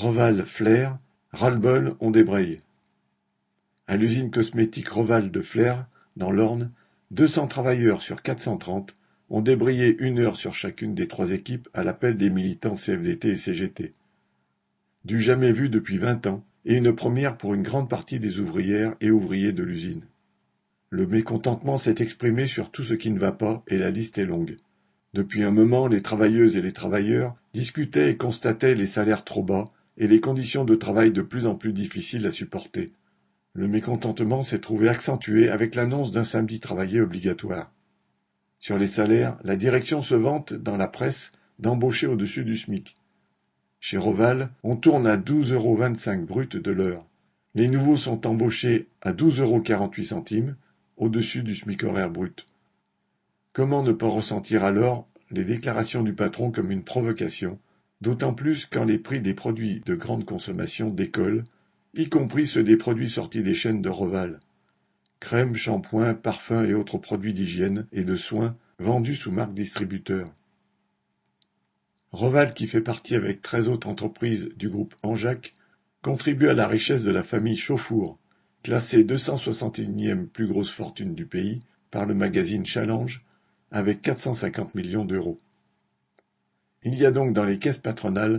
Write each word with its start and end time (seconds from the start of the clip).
Roval 0.00 0.46
Flair, 0.46 0.98
ras-le-bol, 1.32 1.92
on 2.00 2.10
débraye. 2.10 2.56
À 3.86 3.98
l'usine 3.98 4.30
cosmétique 4.30 4.88
Roval 4.88 5.30
de 5.30 5.42
Flair, 5.42 5.84
dans 6.16 6.30
l'Orne, 6.30 6.70
deux 7.10 7.26
cents 7.26 7.46
travailleurs 7.46 8.00
sur 8.00 8.22
quatre 8.22 8.40
cent 8.40 8.56
trente 8.56 8.94
ont 9.28 9.42
débrayé 9.42 9.94
une 9.98 10.18
heure 10.18 10.36
sur 10.36 10.54
chacune 10.54 10.94
des 10.94 11.06
trois 11.06 11.32
équipes 11.32 11.68
à 11.74 11.84
l'appel 11.84 12.16
des 12.16 12.30
militants 12.30 12.76
CFDT 12.76 13.28
et 13.28 13.36
CGT. 13.36 13.92
Du 15.04 15.20
jamais 15.20 15.52
vu 15.52 15.68
depuis 15.68 15.98
vingt 15.98 16.26
ans, 16.26 16.46
et 16.64 16.78
une 16.78 16.94
première 16.94 17.36
pour 17.36 17.52
une 17.52 17.62
grande 17.62 17.90
partie 17.90 18.20
des 18.20 18.38
ouvrières 18.38 18.94
et 19.02 19.10
ouvriers 19.10 19.52
de 19.52 19.64
l'usine. 19.64 20.04
Le 20.88 21.06
mécontentement 21.06 21.76
s'est 21.76 21.96
exprimé 21.98 22.46
sur 22.46 22.70
tout 22.70 22.84
ce 22.84 22.94
qui 22.94 23.10
ne 23.10 23.18
va 23.18 23.32
pas 23.32 23.62
et 23.68 23.76
la 23.76 23.90
liste 23.90 24.16
est 24.16 24.24
longue. 24.24 24.56
Depuis 25.12 25.42
un 25.42 25.50
moment, 25.50 25.88
les 25.88 26.00
travailleuses 26.00 26.56
et 26.56 26.62
les 26.62 26.72
travailleurs 26.72 27.36
discutaient 27.52 28.12
et 28.12 28.16
constataient 28.16 28.74
les 28.74 28.86
salaires 28.86 29.24
trop 29.24 29.42
bas 29.42 29.66
et 30.00 30.08
les 30.08 30.20
conditions 30.20 30.64
de 30.64 30.74
travail 30.74 31.12
de 31.12 31.20
plus 31.20 31.44
en 31.46 31.54
plus 31.54 31.74
difficiles 31.74 32.26
à 32.26 32.32
supporter. 32.32 32.90
Le 33.52 33.68
mécontentement 33.68 34.42
s'est 34.42 34.58
trouvé 34.58 34.88
accentué 34.88 35.50
avec 35.50 35.74
l'annonce 35.74 36.10
d'un 36.10 36.24
samedi 36.24 36.58
travaillé 36.58 37.02
obligatoire. 37.02 37.70
Sur 38.58 38.78
les 38.78 38.86
salaires, 38.86 39.36
la 39.44 39.56
direction 39.56 40.00
se 40.00 40.14
vante 40.14 40.54
dans 40.54 40.78
la 40.78 40.88
presse 40.88 41.32
d'embaucher 41.58 42.06
au-dessus 42.06 42.44
du 42.44 42.56
SMIC. 42.56 42.94
Chez 43.78 43.98
Roval, 43.98 44.50
on 44.62 44.76
tourne 44.76 45.06
à 45.06 45.18
12,25 45.18 45.52
euros 45.52 46.24
brut 46.24 46.56
de 46.56 46.70
l'heure. 46.70 47.04
Les 47.54 47.68
nouveaux 47.68 47.98
sont 47.98 48.26
embauchés 48.26 48.88
à 49.02 49.12
12,48 49.12 50.42
euros 50.42 50.54
au-dessus 50.96 51.42
du 51.42 51.54
SMIC 51.54 51.84
horaire 51.84 52.10
brut. 52.10 52.46
Comment 53.52 53.82
ne 53.82 53.92
pas 53.92 54.08
ressentir 54.08 54.64
alors 54.64 55.06
les 55.30 55.44
déclarations 55.44 56.02
du 56.02 56.14
patron 56.14 56.50
comme 56.50 56.70
une 56.70 56.84
provocation, 56.84 57.58
d'autant 58.00 58.34
plus 58.34 58.66
quand 58.66 58.84
les 58.84 58.98
prix 58.98 59.20
des 59.20 59.34
produits 59.34 59.82
de 59.86 59.94
grande 59.94 60.24
consommation 60.24 60.90
décollent, 60.90 61.44
y 61.94 62.08
compris 62.08 62.46
ceux 62.46 62.62
des 62.62 62.76
produits 62.76 63.10
sortis 63.10 63.42
des 63.42 63.54
chaînes 63.54 63.82
de 63.82 63.88
Roval 63.88 64.38
crème, 65.20 65.54
shampoing, 65.54 66.14
parfums 66.14 66.64
et 66.66 66.74
autres 66.74 66.98
produits 66.98 67.34
d'hygiène 67.34 67.86
et 67.92 68.04
de 68.04 68.16
soins 68.16 68.56
vendus 68.78 69.16
sous 69.16 69.30
marque 69.30 69.52
distributeur. 69.52 70.26
Roval, 72.10 72.54
qui 72.54 72.66
fait 72.66 72.80
partie 72.80 73.14
avec 73.14 73.42
treize 73.42 73.68
autres 73.68 73.88
entreprises 73.88 74.48
du 74.56 74.68
groupe 74.68 74.96
Anjac, 75.02 75.54
contribue 76.02 76.48
à 76.48 76.54
la 76.54 76.66
richesse 76.66 77.04
de 77.04 77.12
la 77.12 77.22
famille 77.22 77.58
Chauffour, 77.58 78.18
classée 78.62 79.04
261e 79.04 80.26
plus 80.26 80.48
grosse 80.48 80.70
fortune 80.70 81.14
du 81.14 81.26
pays 81.26 81.60
par 81.90 82.06
le 82.06 82.14
magazine 82.14 82.66
Challenge, 82.66 83.22
avec 83.70 84.02
450 84.02 84.74
millions 84.74 85.04
d'euros. 85.04 85.38
Il 86.82 86.98
y 86.98 87.04
a 87.04 87.10
donc 87.10 87.32
dans 87.32 87.44
les 87.44 87.58
caisses 87.58 87.78
patronales 87.78 88.38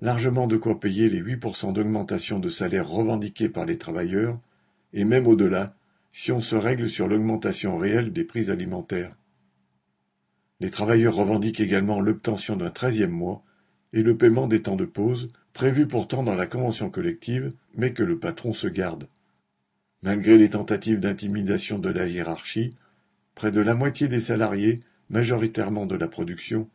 largement 0.00 0.46
de 0.46 0.56
quoi 0.56 0.80
payer 0.80 1.08
les 1.08 1.20
8% 1.20 1.72
d'augmentation 1.72 2.38
de 2.38 2.48
salaire 2.48 2.88
revendiqués 2.88 3.48
par 3.48 3.66
les 3.66 3.78
travailleurs, 3.78 4.38
et 4.92 5.04
même 5.04 5.26
au-delà, 5.26 5.74
si 6.12 6.32
on 6.32 6.40
se 6.40 6.56
règle 6.56 6.88
sur 6.88 7.06
l'augmentation 7.06 7.76
réelle 7.76 8.12
des 8.12 8.24
prix 8.24 8.50
alimentaires. 8.50 9.12
Les 10.60 10.70
travailleurs 10.70 11.14
revendiquent 11.14 11.60
également 11.60 12.00
l'obtention 12.00 12.56
d'un 12.56 12.70
treizième 12.70 13.10
mois 13.10 13.42
et 13.92 14.02
le 14.02 14.16
paiement 14.16 14.46
des 14.46 14.62
temps 14.62 14.76
de 14.76 14.84
pause, 14.84 15.28
prévus 15.52 15.86
pourtant 15.86 16.22
dans 16.22 16.34
la 16.34 16.46
convention 16.46 16.90
collective, 16.90 17.50
mais 17.74 17.92
que 17.92 18.02
le 18.02 18.18
patron 18.18 18.52
se 18.52 18.66
garde. 18.66 19.08
Malgré 20.02 20.38
les 20.38 20.50
tentatives 20.50 21.00
d'intimidation 21.00 21.78
de 21.78 21.90
la 21.90 22.06
hiérarchie, 22.06 22.70
près 23.34 23.50
de 23.50 23.60
la 23.60 23.74
moitié 23.74 24.08
des 24.08 24.20
salariés, 24.20 24.80
majoritairement 25.08 25.86
de 25.86 25.96
la 25.96 26.08
production, 26.08 26.68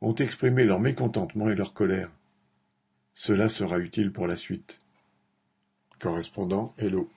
ont 0.00 0.14
exprimé 0.14 0.64
leur 0.64 0.80
mécontentement 0.80 1.48
et 1.48 1.54
leur 1.54 1.74
colère. 1.74 2.08
Cela 3.14 3.48
sera 3.48 3.78
utile 3.78 4.12
pour 4.12 4.26
la 4.26 4.36
suite. 4.36 4.78
Correspondant 5.98 6.74
Hello. 6.78 7.10